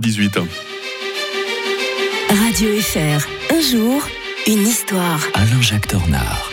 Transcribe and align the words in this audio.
18. 0.00 0.38
Radio 2.28 2.80
FR, 2.80 3.26
un 3.54 3.60
jour, 3.60 4.02
une 4.46 4.66
histoire. 4.66 5.20
Alain-Jacques 5.34 5.88
Tornard. 5.88 6.50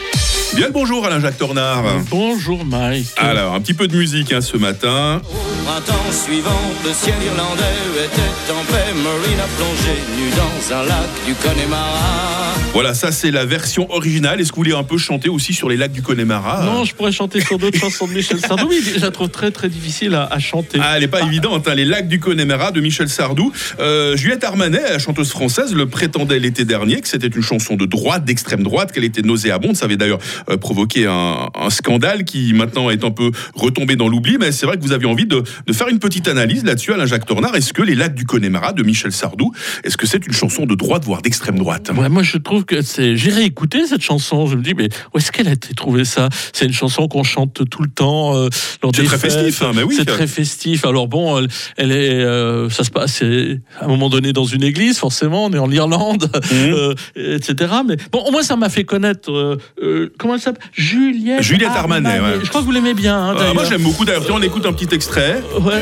Bien 0.56 0.67
le 0.67 0.74
bonjour 0.74 1.06
Alain-Jacques 1.06 1.38
Tornard. 1.38 1.83
Bonjour 2.09 2.66
Mike. 2.66 3.08
Alors, 3.16 3.54
un 3.54 3.62
petit 3.62 3.74
peu 3.74 3.88
de 3.88 3.96
musique 3.96 4.33
hein, 4.33 4.42
ce 4.42 4.58
matin. 4.58 5.22
Printemps 5.66 6.12
suivant, 6.12 6.62
le 6.83 6.92
ciel 6.92 7.16
irlandais 7.25 8.04
était 8.04 8.52
en 8.52 8.64
paix. 8.66 8.93
Marine 8.96 9.39
a 9.39 9.48
plongé 9.55 9.71
nu 10.18 10.30
dans 10.32 10.76
un 10.76 10.84
lac 10.86 11.10
du 11.26 11.34
Connemara. 11.36 12.52
Voilà, 12.74 12.94
ça 12.94 13.12
c'est 13.12 13.32
la 13.32 13.44
version 13.44 13.92
originale. 13.92 14.40
Est-ce 14.40 14.52
que 14.52 14.56
vous 14.56 14.62
voulez 14.62 14.74
un 14.74 14.84
peu 14.84 14.98
chanter 14.98 15.28
aussi 15.28 15.54
sur 15.54 15.68
les 15.68 15.76
lacs 15.76 15.92
du 15.92 16.02
Connemara? 16.02 16.64
Non, 16.64 16.86
je 16.86 16.96
pourrais 16.96 17.12
chanter 17.12 17.42
sur 17.42 17.58
d'autres 17.58 17.78
chansons 17.80 18.08
de 18.08 18.14
Michel 18.14 18.40
Sardou, 18.40 18.70
mais 18.70 18.78
je 18.82 19.02
la 19.02 19.12
trouve 19.12 19.30
très 19.30 19.52
très 19.52 19.68
difficile 19.68 20.16
à, 20.16 20.26
à 20.26 20.40
chanter. 20.40 20.80
Ah, 20.82 20.94
elle 20.96 21.02
n'est 21.02 21.08
pas 21.10 21.22
évidente, 21.22 21.68
hein, 21.68 21.76
les 21.76 21.84
lacs 21.84 22.08
du 22.08 22.20
Connemara 22.20 22.72
de 22.72 22.80
Michel 22.80 23.10
Sardou. 23.10 23.52
Euh, 23.80 24.16
Juliette 24.16 24.46
Armanet, 24.46 24.82
la 24.90 25.00
chanteuse 25.00 25.32
française, 25.32 25.73
le 25.73 25.88
prétendait 25.88 26.40
l'été 26.40 26.64
dernier 26.64 27.02
que 27.02 27.09
c'était 27.09 27.28
une 27.28 27.42
chanson 27.42 27.76
de 27.76 27.86
droite, 27.86 28.23
d'extrême 28.23 28.64
droite, 28.64 28.94
qu'elle 28.94 29.04
était 29.04 29.22
nauséabonde. 29.22 29.76
Ça 29.76 29.86
avait 29.86 29.98
d'ailleurs 29.98 30.20
euh, 30.50 30.56
provoqué 30.56 31.08
un, 31.08 31.50
un 31.54 31.70
scandale 31.70 32.23
qui 32.23 32.54
maintenant 32.54 32.90
est 32.90 33.04
un 33.04 33.12
peu 33.12 33.31
retombé 33.54 33.98
dans 33.98 34.08
l'oubli. 34.08 34.38
Mais 34.40 34.54
c'est 34.54 34.66
vrai 34.66 34.78
que 34.78 34.81
vous 34.81 34.94
aviez 34.94 35.08
envie 35.08 35.26
de, 35.26 35.44
de 35.68 35.73
faire 35.73 35.90
une 35.90 36.00
petite 36.00 36.30
analyse 36.30 36.64
là-dessus, 36.64 36.94
Alain-Jacques 36.94 37.26
Tornard. 37.26 37.56
Est-ce 37.56 37.73
que 37.73 37.81
les 37.81 37.95
lacs 37.95 38.16
du 38.16 38.26
Connemara 38.26 38.72
de 38.72 38.84
Michel 38.84 39.12
Sardou, 39.12 39.52
est-ce 39.91 39.98
que 39.98 40.08
c'est 40.08 40.26
une 40.26 40.31
chanson 40.31 40.66
de 40.66 40.73
droite, 40.73 41.04
voire 41.04 41.22
d'extrême 41.22 41.58
droite? 41.59 41.91
Ouais, 41.94 42.08
moi 42.08 42.23
je 42.23 42.38
trouve 42.38 42.63
que 42.63 42.81
c'est. 42.81 43.18
J'ai 43.18 43.30
réécouté 43.30 43.86
cette 43.86 44.02
chanson. 44.02 44.48
Je 44.48 44.55
me 44.55 44.62
dis, 44.64 44.73
mais 44.73 44.88
où 45.14 45.17
est-ce 45.17 45.34
qu'elle 45.34 45.50
a 45.50 45.52
été 45.52 45.73
trouvée 45.73 46.05
ça? 46.05 46.30
C'est 46.54 46.64
une 46.66 46.72
chanson 46.72 47.09
qu'on 47.09 47.23
chante 47.23 47.70
tout 47.70 47.81
le 47.84 47.90
temps. 47.90 48.34
euh, 48.38 48.48
C'est 48.95 49.04
très 49.04 49.17
fêtes. 49.17 49.31
festif, 49.34 49.62
hein, 49.64 49.72
mais 49.76 49.84
oui. 49.84 49.95
C'est 49.98 50.05
très 50.05 50.27
festif. 50.27 50.86
Alors 50.86 51.09
bon, 51.09 51.38
elle, 51.40 51.50
elle 51.76 51.91
est, 51.91 52.23
euh, 52.23 52.70
ça 52.70 52.86
se 52.86 52.90
passe 52.90 53.22
à 53.22 53.84
un 53.84 53.88
moment 53.90 54.09
donné 54.09 54.31
dans 54.31 54.45
une 54.45 54.64
église, 54.64 54.98
forcément. 54.98 55.45
On 55.48 55.52
est 55.52 55.59
en 55.59 55.70
Irlande, 55.70 56.30
Mhm. 56.34 56.39
euh, 56.73 56.94
etc. 57.17 57.73
Mais 57.86 57.97
bon, 58.14 58.19
au 58.19 58.31
moins 58.31 58.44
ça 58.44 58.56
m'a 58.56 58.69
fait 58.69 58.86
connaître. 58.86 59.30
euh, 59.30 60.09
comment 60.17 60.36
elle 60.36 60.39
s'appelle? 60.39 60.64
Juliette. 60.72 61.42
Juliette 61.44 61.72
Armanet, 61.75 62.22
ouais. 62.22 62.39
Je 62.42 62.47
crois 62.47 62.62
que 62.62 62.66
vous 62.66 62.72
l'aimez 62.72 62.94
bien. 62.94 63.17
hein, 63.38 63.53
moi 63.53 63.66
j'aime 63.66 63.81
beaucoup 63.84 64.06
d'ailleurs. 64.06 64.23
On 64.31 64.42
écoute 64.42 64.66
un 64.66 64.72
petit 64.72 64.95
extrait. 64.95 65.44
Ouais. 65.59 65.81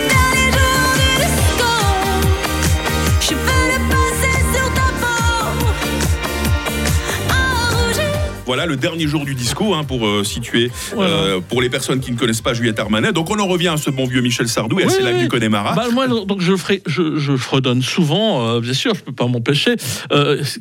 Voilà 8.50 8.66
le 8.66 8.78
dernier 8.78 9.06
jour 9.06 9.26
du 9.26 9.36
disco 9.36 9.76
hein, 9.76 9.84
pour 9.84 10.08
euh, 10.08 10.24
situer 10.24 10.72
Voilà. 10.96 11.12
euh, 11.12 11.40
pour 11.40 11.62
les 11.62 11.70
personnes 11.70 12.00
qui 12.00 12.12
ne 12.12 12.18
connaissent 12.18 12.42
pas 12.42 12.56
Juliette 12.56 12.80
Armanet. 12.80 13.12
Donc 13.12 13.30
on 13.30 13.38
en 13.38 13.46
revient 13.46 13.68
à 13.68 13.78
ce 13.78 13.92
bon 13.92 14.08
vieux 14.08 14.22
Michel 14.22 14.48
Sardou 14.48 14.80
et 14.80 14.86
à 14.86 14.88
Oui, 14.88 14.92
ses 14.92 15.04
lacs 15.04 15.14
oui. 15.18 15.22
du 15.22 15.28
Connemara. 15.28 15.76
Bah, 15.76 15.86
moi, 15.94 16.08
donc 16.08 16.42
je, 16.42 16.56
ferai, 16.56 16.82
je, 16.88 17.20
je 17.20 17.38
fredonne 17.38 17.84
souvent, 17.84 18.48
euh, 18.56 18.60
bien 18.60 18.74
sûr, 18.74 18.96
je 18.96 19.02
peux 19.02 19.12
pas 19.12 19.28
m'empêcher. 19.28 19.76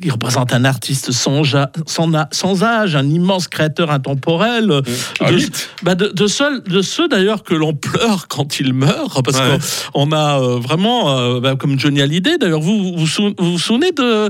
Il 0.03 0.13
représente 0.13 0.53
un 0.53 0.67
artiste 0.67 1.13
sans, 1.13 1.55
âge, 2.63 2.95
un 2.95 3.09
immense 3.09 3.49
créateur 3.49 3.91
intemporel. 3.91 4.71
euh, 4.71 4.83
Ah, 5.21 5.33
de, 5.33 5.39
bah, 5.83 5.95
de, 5.95 6.09
de, 6.09 6.27
seul- 6.27 6.63
de 6.65 6.83
ceux 6.83 7.09
d'ailleurs 7.09 7.43
que 7.43 7.55
l'on 7.55 7.73
pleure 7.73 8.29
quand 8.29 8.61
il 8.61 8.75
meurt, 8.75 9.25
parce 9.25 9.39
Ouais. 9.39 9.59
qu'on 9.95 10.11
on 10.11 10.13
a 10.13 10.39
vraiment, 10.59 11.41
bah, 11.41 11.55
comme 11.59 11.79
Johnny 11.81 12.03
Hallyday, 12.03 12.37
d'ailleurs, 12.37 12.61
vous 12.61 12.97
vous, 12.99 13.07
vous 13.39 13.53
vous 13.53 13.59
souvenez 13.59 13.93
de 13.93 14.29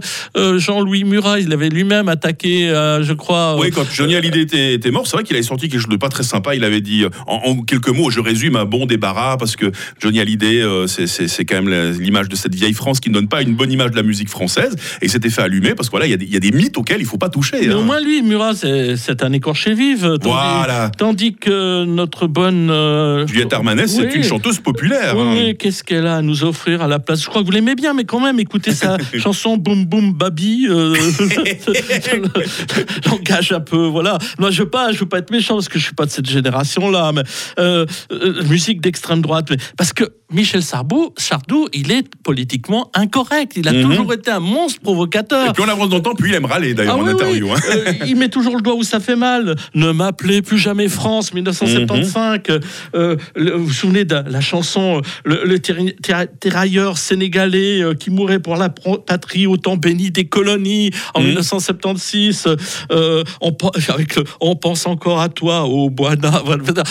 Jean-Louis 0.60 1.02
Murat? 1.02 1.40
Il 1.40 1.52
avait 1.52 1.70
lui-même 1.70 2.08
attaqué, 2.08 2.68
je 3.02 3.12
crois. 3.14 3.47
Euh, 3.54 3.60
Oui, 3.60 3.70
quand 3.70 3.84
Johnny 3.92 4.14
Hallyday 4.14 4.40
était, 4.42 4.74
était 4.74 4.90
mort, 4.90 5.06
c'est 5.06 5.16
vrai 5.16 5.24
qu'il 5.24 5.36
avait 5.36 5.42
sorti 5.42 5.68
quelque 5.68 5.80
chose 5.80 5.88
de 5.90 5.96
pas 5.96 6.08
très 6.08 6.22
sympa. 6.22 6.54
Il 6.54 6.64
avait 6.64 6.80
dit, 6.80 7.04
en, 7.26 7.34
en 7.36 7.62
quelques 7.62 7.88
mots, 7.88 8.10
je 8.10 8.20
résume, 8.20 8.56
un 8.56 8.64
bon 8.64 8.86
débarras, 8.86 9.36
parce 9.36 9.56
que 9.56 9.70
Johnny 10.00 10.20
Hallyday, 10.20 10.60
euh, 10.62 10.86
c'est- 10.86 11.44
quand 11.44 11.62
même 11.62 11.92
l'image 12.00 12.28
de 12.28 12.36
cette 12.36 12.54
vieille 12.54 12.74
France 12.74 13.00
qui 13.00 13.08
ne 13.10 13.14
donne 13.14 13.28
pas 13.28 13.42
une 13.42 13.54
bonne 13.54 13.70
image 13.72 13.90
de 13.92 13.96
la 13.96 14.02
musique 14.02 14.28
française. 14.28 14.74
Et 15.00 15.06
il 15.06 15.10
s'était 15.10 15.30
fait 15.30 15.42
allumer, 15.42 15.74
parce 15.74 15.88
que 15.88 15.92
voilà, 15.92 16.06
il 16.06 16.10
y, 16.10 16.14
a 16.14 16.16
des- 16.16 16.24
il 16.26 16.32
y 16.32 16.36
a 16.36 16.40
des 16.40 16.50
mythes 16.50 16.76
auxquels 16.78 17.00
il 17.00 17.06
faut 17.06 17.18
pas 17.18 17.28
toucher. 17.28 17.58
Mais 17.60 17.68
hein. 17.72 17.76
au 17.78 17.82
moins, 17.82 18.00
lui, 18.00 18.22
Murat, 18.22 18.52
c'est 18.54 19.22
un 19.22 19.32
écorché 19.32 19.74
vive. 19.74 20.02
Tandis, 20.20 20.28
Voilà. 20.28 20.90
tandis 20.96 21.34
que 21.34 21.84
notre 21.84 22.26
bonne. 22.26 22.70
euh, 22.70 23.26
Juliette 23.26 23.52
Armanet, 23.52 23.86
c'est 23.88 24.14
une 24.14 24.24
chanteuse 24.24 24.58
populaire. 24.58 25.14
Oui, 25.16 25.50
hein. 25.50 25.52
qu'est-ce 25.58 25.82
qu'elle 25.84 26.06
a 26.06 26.16
à 26.16 26.22
nous 26.22 26.44
offrir 26.44 26.82
à 26.82 26.88
la 26.88 26.98
place? 26.98 27.22
Je 27.22 27.28
crois 27.28 27.40
que 27.42 27.46
vous 27.46 27.52
l'aimez 27.52 27.74
bien, 27.74 27.94
mais 27.94 28.04
quand 28.04 28.20
même, 28.20 28.38
écoutez 28.40 28.72
sa 28.72 28.96
chanson 29.18 29.56
Boum 29.56 29.84
Boum 29.86 30.12
Babi. 30.12 30.66
Euh, 30.68 30.94
un 33.52 33.60
peu, 33.60 33.86
voilà. 33.86 34.18
Moi, 34.38 34.50
je 34.50 34.62
veux 34.62 34.70
pas, 34.70 34.92
je 34.92 35.00
veux 35.00 35.08
pas 35.08 35.18
être 35.18 35.30
méchant 35.30 35.54
parce 35.54 35.68
que 35.68 35.78
je 35.78 35.84
suis 35.84 35.94
pas 35.94 36.06
de 36.06 36.10
cette 36.10 36.28
génération-là, 36.28 37.12
mais 37.12 37.22
euh, 37.58 37.86
euh, 38.12 38.42
musique 38.44 38.80
d'extrême 38.80 39.22
droite, 39.22 39.46
mais 39.50 39.56
parce 39.76 39.92
que 39.92 40.04
Michel 40.30 40.62
Sardou, 40.62 41.14
Sardou, 41.16 41.68
il 41.72 41.90
est 41.90 42.06
politiquement 42.22 42.90
incorrect. 42.94 43.52
Il 43.56 43.66
a 43.66 43.72
Mhm. 43.72 43.82
toujours 43.88 44.12
été 44.12 44.30
un 44.30 44.40
monstre 44.40 44.80
provocateur. 44.82 45.48
Et 45.48 45.52
puis 45.54 45.62
on 45.66 45.68
avance 45.70 45.88
dans 45.88 45.96
le 45.96 46.02
temps, 46.02 46.14
puis 46.14 46.30
il 46.30 46.34
aime 46.34 46.44
râler 46.44 46.74
d'ailleurs 46.74 46.96
Ah 46.98 47.02
en 47.02 47.04
oui, 47.06 47.12
interview. 47.12 47.46
oui. 47.46 47.52
hein. 47.56 47.60
Euh, 47.74 47.92
il 48.06 48.16
met 48.16 48.28
toujours 48.28 48.54
le 48.56 48.60
doigt 48.62 48.74
où 48.74 48.82
ça 48.82 49.00
fait 49.00 49.16
mal. 49.16 49.56
Ne 49.74 49.90
m'appelez 49.92 50.42
plus 50.42 50.58
jamais 50.58 50.88
France, 50.88 51.32
1975. 51.32 52.56
Mhm. 52.56 52.60
Euh, 52.94 53.16
le- 53.36 53.52
vous 53.52 53.66
vous 53.66 53.72
souvenez 53.72 54.04
de 54.04 54.16
la 54.28 54.40
chanson 54.42 55.00
Le, 55.24 55.44
le 55.44 55.58
terra- 55.60 56.26
terrailleur 56.26 56.98
sénégalais 56.98 57.80
euh, 57.82 57.94
qui 57.94 58.10
mourait 58.10 58.38
pour 58.40 58.56
la 58.56 58.68
patrie 58.68 59.46
au 59.46 59.56
temps 59.56 59.76
béni 59.78 60.10
des 60.10 60.26
colonies 60.26 60.90
en 61.14 61.20
Mhm. 61.20 61.26
1976. 61.28 62.46
Euh, 62.92 63.24
on, 63.40 63.52
pe- 63.52 63.66
avec 63.88 64.16
le- 64.16 64.24
on 64.40 64.56
pense 64.56 64.86
encore 64.86 65.20
à 65.22 65.30
toi, 65.30 65.64
au 65.64 65.88
Boana. 65.88 66.42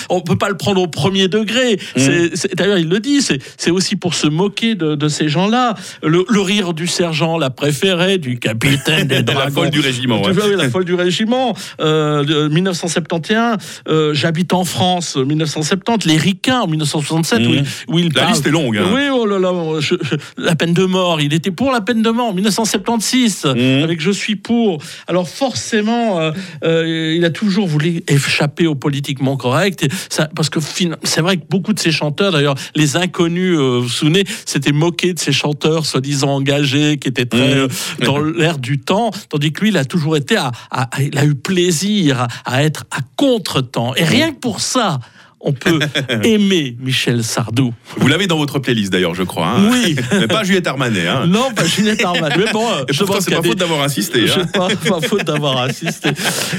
On 0.09 0.21
peut 0.21 0.37
pas 0.37 0.49
le 0.49 0.57
prendre 0.57 0.81
au 0.81 0.87
premier 0.87 1.27
degré. 1.27 1.77
Mhm. 1.95 2.29
D'ailleurs, 2.55 2.79
il 2.79 2.89
le 2.89 2.99
dit. 2.99 3.21
C'est 3.57 3.71
aussi 3.71 3.95
pour 3.95 4.13
se 4.13 4.27
moquer 4.27 4.75
de, 4.75 4.95
de 4.95 5.07
ces 5.07 5.27
gens-là. 5.29 5.75
Le, 6.03 6.25
le 6.29 6.41
rire 6.41 6.73
du 6.73 6.87
sergent, 6.87 7.37
la 7.37 7.49
préférée 7.49 8.17
du 8.17 8.39
capitaine 8.39 9.07
des 9.07 9.21
La 9.37 9.49
folle 9.51 9.69
du 9.69 9.79
régiment. 9.79 10.21
Tu 10.21 10.27
ouais. 10.29 10.33
vois, 10.33 10.47
oui, 10.47 10.55
la 10.57 10.69
folle 10.69 10.85
du 10.85 10.93
régiment. 10.95 11.53
Euh, 11.79 12.23
de 12.23 12.47
1971, 12.47 13.57
euh, 13.87 14.13
j'habite 14.13 14.53
en 14.53 14.63
France. 14.65 15.15
1970, 15.15 16.05
les 16.07 16.17
Ricains 16.17 16.61
en 16.61 16.67
1967, 16.67 17.39
où, 17.39 17.41
il- 17.53 17.63
où 17.87 17.99
il 17.99 18.05
Mhm. 18.05 18.11
La 18.15 18.21
parle. 18.21 18.33
liste 18.33 18.47
est 18.47 18.51
longue. 18.51 18.77
hein. 18.77 18.85
Oui, 18.93 19.01
oh 19.11 19.25
là 19.25 19.37
là, 19.39 19.51
je- 19.79 19.95
je- 20.01 20.15
la 20.41 20.55
peine 20.55 20.73
de 20.73 20.85
mort. 20.85 21.21
Il 21.21 21.33
était 21.33 21.51
pour 21.51 21.71
la 21.71 21.81
peine 21.81 22.01
de 22.01 22.09
mort 22.09 22.27
en 22.29 22.33
1976, 22.33 23.45
Mhm. 23.45 23.83
avec 23.83 23.99
Je 24.01 24.11
suis 24.11 24.35
pour. 24.35 24.81
Alors 25.07 25.27
forcément, 25.27 26.19
euh, 26.19 26.31
euh, 26.63 27.13
il 27.17 27.25
a 27.25 27.29
toujours 27.29 27.67
voulu 27.67 28.03
échapper 28.07 28.67
au 28.67 28.75
politiquement 28.75 29.35
correct. 29.37 29.83
Et 29.83 29.89
ça- 30.09 30.29
parce 30.35 30.49
que 30.49 30.59
c'est 31.03 31.21
vrai 31.21 31.37
que 31.37 31.43
beaucoup 31.49 31.73
de 31.73 31.79
ces 31.79 31.91
chanteurs, 31.91 32.31
d'ailleurs, 32.31 32.55
les 32.75 32.95
inconnus, 32.95 33.16
euh, 33.23 33.77
vous 33.77 33.81
vous 33.83 33.89
souvenez, 33.89 34.23
s'étaient 34.45 34.71
moqués 34.71 35.13
de 35.13 35.19
ces 35.19 35.31
chanteurs 35.31 35.85
soi-disant 35.85 36.29
engagés, 36.35 36.97
qui 36.97 37.07
étaient 37.07 37.25
très 37.25 37.55
Mhm. 37.55 37.57
euh, 37.61 37.67
dans 38.05 38.19
l'air 38.19 38.57
du 38.57 38.79
temps, 38.79 39.11
tandis 39.29 39.51
que 39.51 39.61
lui, 39.61 39.69
il 39.69 39.77
a 39.77 39.85
toujours 39.85 40.15
été 40.17 40.35
à, 40.37 40.51
il 40.99 41.17
a 41.17 41.25
eu 41.25 41.35
plaisir 41.35 42.21
à, 42.21 42.27
à 42.45 42.63
être 42.63 42.85
à 42.91 42.99
contre-temps. 43.15 43.93
Et 43.95 44.03
rien 44.03 44.31
que 44.31 44.39
pour 44.39 44.61
ça, 44.61 44.99
on 45.47 45.53
peut 45.53 45.79
aimer 46.23 46.75
Michel 46.79 47.23
Sardou. 47.23 47.73
Vous 47.97 48.07
l'avez 48.07 48.27
dans 48.27 48.37
votre 48.37 48.59
playlist 48.59 48.91
d'ailleurs, 48.91 49.15
je 49.15 49.23
crois. 49.23 49.47
hein. 49.47 49.69
Oui. 49.71 49.95
Mais 50.19 50.27
pas 50.27 50.43
Juliette 50.43 50.67
Armanet. 50.67 51.07
hein. 51.07 51.25
Non, 51.27 51.51
pas 51.55 51.65
Juliette 51.65 52.03
Armanet. 52.03 52.35
Mais 52.37 52.51
bon, 52.51 52.67
Et 52.87 52.93
je 52.93 53.03
pense 53.03 53.23
c'est 53.25 53.33
pas 53.33 53.41
des- 53.41 53.49
faute 53.49 53.57
d'avoir 53.59 53.81
insisté. 53.81 54.27
Je 54.27 54.39
hein. 54.39 54.45
pas, 54.53 54.67
pas 54.67 55.01
faute 55.01 55.23
d'avoir 55.23 55.57
assisté. 55.61 56.09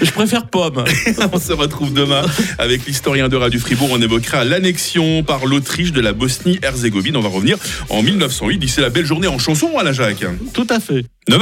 Je 0.02 0.10
préfère 0.10 0.46
Pomme. 0.46 0.84
On 1.32 1.38
se 1.38 1.52
retrouve 1.52 1.92
demain 1.92 2.22
avec 2.58 2.86
l'historien 2.86 3.28
de 3.28 3.36
Radio 3.36 3.60
Fribourg. 3.60 3.90
On 3.92 4.00
évoquera 4.00 4.44
l'annexion 4.44 5.22
par 5.22 5.46
l'Autriche 5.46 5.92
de 5.92 6.00
la 6.00 6.12
Bosnie-Herzégovine. 6.12 7.16
On 7.16 7.20
va 7.20 7.28
revenir 7.28 7.56
en 7.90 8.02
1908. 8.02 8.58
D'ici 8.58 8.80
la 8.80 8.90
belle 8.90 9.04
journée 9.06 9.28
en 9.28 9.38
chanson, 9.38 9.76
Alain 9.78 9.92
Jacques. 9.92 10.24
Tout 10.54 10.66
à 10.70 10.80
fait. 10.80 11.04